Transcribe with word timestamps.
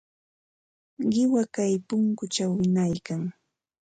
Qiwa 1.11 1.41
kay 1.55 1.73
punkućhaw 1.87 2.51
wiñaykan. 2.59 3.21